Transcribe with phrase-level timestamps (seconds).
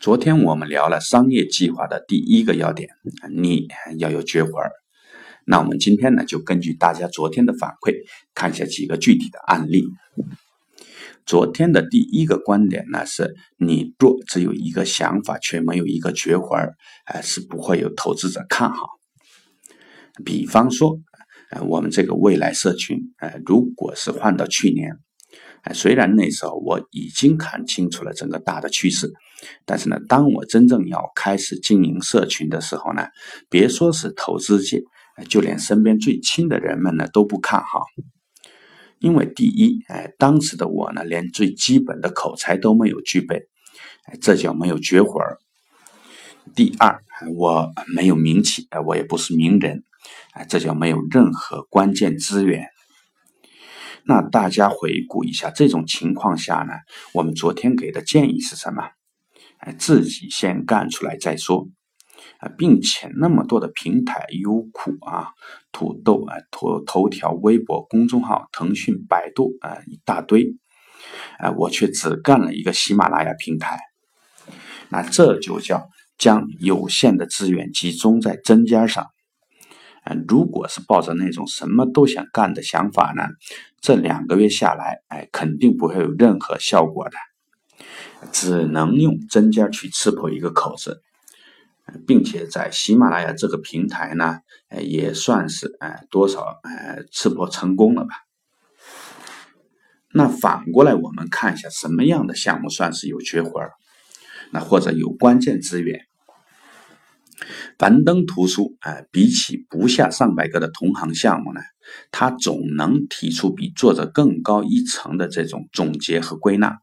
[0.00, 2.90] 昨天我们聊了商业计划的第一个要点，
[3.34, 3.66] 你
[3.98, 4.70] 要有绝活儿。
[5.44, 7.96] 那我们今天呢，就根据大家昨天的反馈，
[8.32, 9.88] 看下几个具体的案例。
[11.26, 16.74] 昨天的第一个观点呢，是你若只有一个想法，却没有一个绝活儿，
[17.06, 18.86] 哎，是不会有投资者看好。
[20.24, 21.00] 比方说，
[21.50, 24.96] 呃，我们这个未来社群，呃，如果是换到去年。
[25.62, 29.12] 哎虽然那时候我已经看清楚了整个大的趋势，
[29.64, 33.06] 但是呢，当我真正要开始经营社群的时候呢，
[33.50, 34.82] 别说是投资界，
[35.28, 37.84] 就连身边最亲的人们呢都不看好。
[39.00, 43.42] 因为第一，哎，当时的我呢，连最基本的口才都没有具备，
[44.20, 45.38] 这叫没有绝活儿。
[46.54, 47.00] 第二，
[47.36, 49.84] 我没有名气，哎，我也不是名人，
[50.32, 52.66] 哎，这叫没有任何关键资源。
[54.08, 56.72] 那大家回顾一下，这种情况下呢，
[57.12, 58.82] 我们昨天给的建议是什么？
[59.58, 61.68] 哎，自己先干出来再说
[62.38, 65.32] 啊，并且那么多的平台，优酷啊、
[65.72, 70.54] 土豆啊、头头条、微博、公众号、腾讯、百度啊，一大堆，
[71.38, 73.78] 哎，我却只干了一个喜马拉雅平台，
[74.88, 79.04] 那这就叫将有限的资源集中在针尖上。
[80.28, 83.24] 如果是抱着那种什么都想干的想法呢，
[83.80, 87.16] 这两个月下来，哎，肯定不会有任何效果的，
[88.32, 91.02] 只能用针尖去刺破一个口子，
[92.06, 98.10] 并且在喜马拉雅这个平台呢，哎，也算是哎多少哎刺破成功了吧。
[100.12, 103.72] 那反过来，我们看一下什么样的项目算是有绝活儿，
[104.52, 106.06] 那或者有关键资源。
[107.78, 111.60] 樊登图书啊，比起不下上百个的同行项目呢，
[112.10, 116.78] 他总能提出比作者更高一层的这种总结和归纳，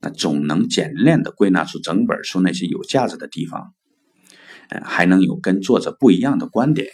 [0.00, 3.74] 那总能简练的归纳出整本书那些有价值的地方，
[4.70, 6.88] 嗯，还能有跟作者不一样的观点。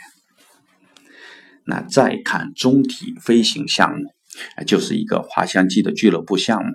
[1.67, 4.05] 那再看中体飞行项目，
[4.67, 6.73] 就是一个滑翔机的俱乐部项目，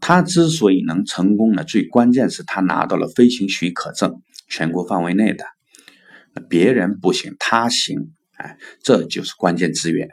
[0.00, 4.22] 他之所以能成功呢，最关键是他拿到了飞行许可证。
[4.48, 5.44] 全国范围内的，
[6.48, 10.10] 别人不行，他行，哎，这就是关键资源。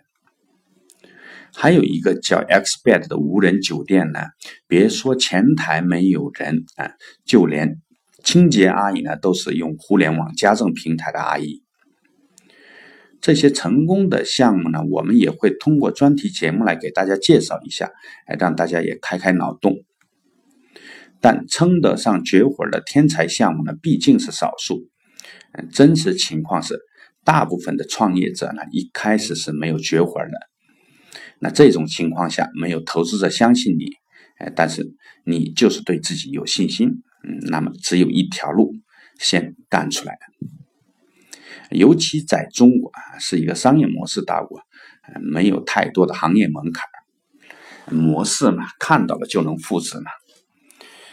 [1.56, 4.22] 还有一个叫 Xbed 的无人酒店呢，
[4.68, 6.94] 别说前台没有人啊，
[7.26, 7.78] 就连
[8.24, 11.62] 清洁阿姨呢，都是用互联网家政平台的阿姨。
[13.24, 17.90] 这些成功的项目呢，我们也会通过专题节目来给大家介绍一下，
[18.26, 19.78] 哎，让大家也开开脑洞。
[21.22, 24.90] 但称得上绝活的天才项目呢，毕竟是少数。
[25.54, 26.78] 嗯，真实情况是，
[27.24, 30.32] 大部分的创业者呢，一开始是没有绝活的。
[31.40, 33.86] 那这种情况下，没有投资者相信你，
[34.38, 34.86] 哎，但是
[35.26, 36.90] 你就是对自己有信心，
[37.24, 38.74] 嗯，那么只有一条路，
[39.18, 40.18] 先干出来。
[41.70, 44.62] 尤其在中国啊，是一个商业模式大国，
[45.22, 46.88] 没有太多的行业门槛，
[47.98, 50.12] 模式嘛，看到了就能复制嘛。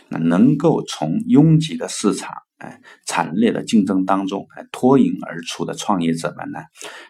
[0.09, 6.61] 那能够从拥挤的市场、哎惨烈的竞争当中哎脱颖而出的创业者们呢，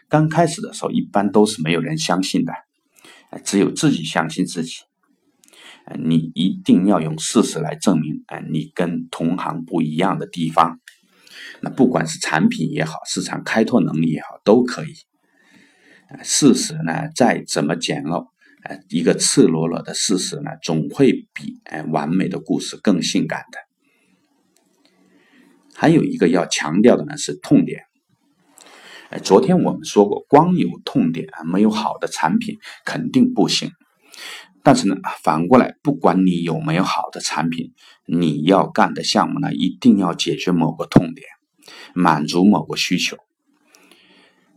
[0.09, 2.53] 刚开始的时候一般都是没有人相信的，
[3.43, 4.75] 只有自己相信自己，
[5.99, 10.79] 你一定要用事实来证明哎你跟同行不一样的地方，
[11.63, 14.95] 那不管是产品也好，市场开拓能力也好，都可以，
[16.23, 18.27] 事实呢再怎么简陋。
[18.63, 23.59] 哎，一个赤裸裸的事实呢，总会比哎完美的故事更性感的。
[25.75, 27.85] 还有一个要强调的呢是痛点。
[29.09, 33.71] 哎，昨天我们说过，光有痛点，没有好的产品肯定不行。
[34.63, 37.73] 但是呢，反过来，不管你有没有好的产品，
[38.05, 41.27] 你要干的项目呢，一定要解决某个痛点，
[41.95, 43.17] 满足某个需求。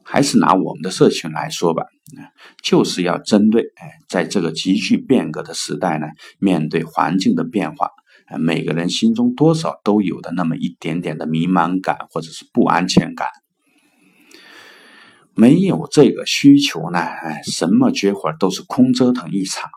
[0.05, 1.85] 还是拿我们的社群来说吧，
[2.61, 6.07] 就是要针对哎，在这个急剧变革的时代呢，
[6.39, 7.89] 面对环境的变化，
[8.37, 13.27] 每个人心中多少都有的那么一点点的迷茫感或者是不安全感。
[15.33, 19.71] 没有这个需求呢，哎，什么绝活都是空折腾一场。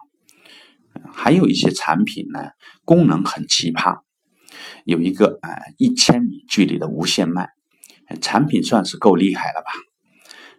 [1.13, 2.51] 还有一些产品呢，
[2.85, 4.01] 功能很奇葩，
[4.85, 5.49] 有一个啊
[5.79, 7.51] 一千米距离的无线麦，
[8.21, 9.71] 产品算是够厉害了吧？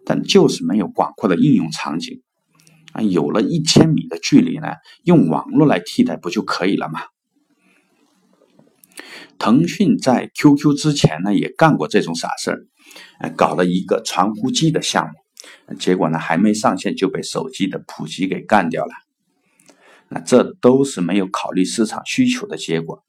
[0.06, 2.22] 但就是没有广阔的应用场景
[2.94, 3.02] 啊！
[3.02, 4.68] 有了一千米的距离呢，
[5.04, 7.02] 用网络来替代不就可以了吗？
[9.38, 15.12] 腾讯在 QQ 之前呢，也干过这种傻事儿，搞了一个传呼机的项
[15.68, 18.92] 目，结果呢，还没上线就被手机的普及给干掉了。
[20.10, 23.04] 那这都是没有考虑市场需求的结果，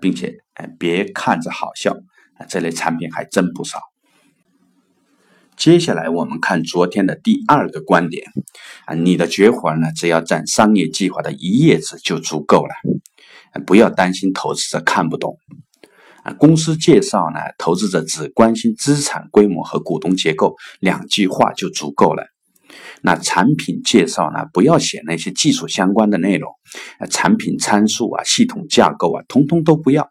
[0.00, 1.92] 并且哎，别看着好笑
[2.38, 3.78] 啊，这类产品还真不少。
[5.54, 8.26] 接下来我们看昨天的第二个观点
[8.86, 12.74] 啊，你的绝活呢，只要占商业计划的一页纸就足够了，
[13.66, 15.36] 不要担心投资者看不懂
[16.24, 16.32] 啊。
[16.32, 22.31] 公司介绍呢，投资者只关心资产规模和股东结构，两句话就足够了。
[23.02, 26.52] 那产品介绍呢，不要写那些技术相关的内容，
[27.10, 30.08] 产品参数啊、系统架构啊，通通都不要，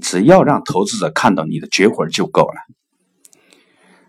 [0.00, 2.54] 只要让投资者看到你的绝活就够了。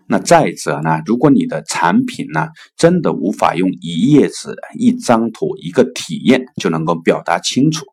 [0.08, 1.00] 那再者呢？
[1.04, 7.86] 如果你的产品呢，真的无法用一页纸、一张图、一个体验就能够表达清楚，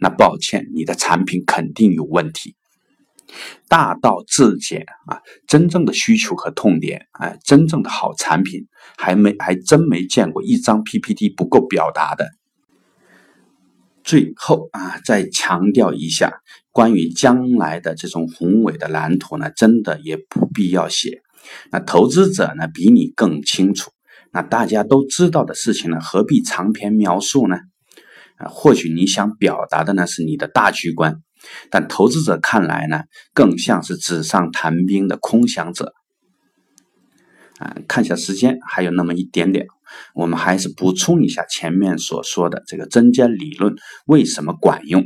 [0.00, 2.56] 那抱歉，你的产品肯定有问题。
[3.68, 12.28] 大道至简啊，真正的需求和痛点，哎，真正的好产品，还没还真没见过一张 PPT 不够表达的。
[14.04, 16.40] 最后啊，再强调一下，
[16.72, 21.22] 关于将来的这种宏伟的蓝图呢，真的也不必要写。
[21.70, 23.90] 那投资者呢比你更清楚，
[24.32, 27.56] 那大家都知道的事情呢，何必长篇描述呢？
[28.38, 31.16] 啊，或许你想表达的呢是你的大局观，
[31.70, 35.94] 但投资者看来呢，更像是纸上谈兵的空想者。
[37.58, 39.66] 啊，看下时间还有那么一点点，
[40.14, 43.74] 我们还是补充一下前面所说的这个增加理论
[44.06, 45.04] 为什么管用。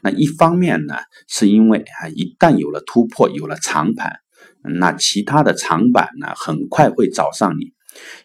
[0.00, 0.96] 那一方面呢，
[1.28, 4.16] 是因为啊，一旦有了突破，有了长盘。
[4.62, 7.72] 那其他的长板呢，很快会找上你，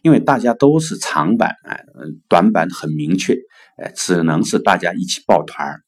[0.01, 1.77] 因为大家都是长板啊，
[2.27, 3.36] 短板很明确，
[3.77, 5.81] 呃，只能是大家一起抱团儿。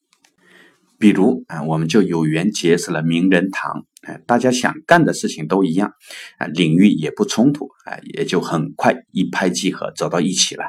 [1.01, 5.92] 比如啊，我们就有缘结识了名人堂，哎，大家想干的事情都一样，
[6.38, 10.63] 啊，领域也不冲突，啊，也就很快一拍即合，走到一起了。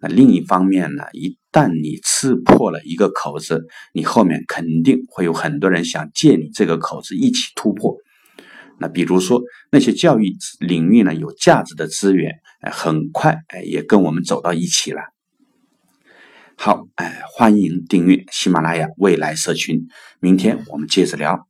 [0.00, 7.96] 那另一方面呢，一旦你刺破了一个口子，你后面肯定会有很多人想借你这个口子一起突破。
[8.78, 9.42] 那比如说
[9.72, 12.30] 那些教育领域呢有价值的资源，
[12.60, 15.00] 哎，很快哎也跟我们走到一起了。
[16.56, 19.88] 好，哎，欢迎订阅喜马拉雅未来社群，
[20.20, 21.46] 明天我们接着聊。